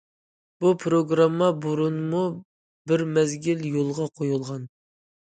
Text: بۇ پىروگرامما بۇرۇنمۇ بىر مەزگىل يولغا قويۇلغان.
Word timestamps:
بۇ 0.63 0.71
پىروگرامما 0.83 1.51
بۇرۇنمۇ 1.67 2.23
بىر 2.93 3.07
مەزگىل 3.13 3.65
يولغا 3.79 4.13
قويۇلغان. 4.21 4.71